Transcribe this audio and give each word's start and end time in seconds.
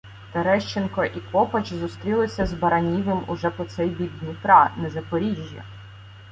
Терещенко 0.33 1.05
і 1.05 1.21
Копач 1.31 1.73
зустрілися 1.73 2.45
з 2.45 2.53
Баранівим 2.53 3.23
уже 3.27 3.49
по 3.49 3.65
цей 3.65 3.89
бік 3.89 4.11
Дніпра, 4.19 4.71
на 4.77 4.89
Запорожжі. 4.89 5.61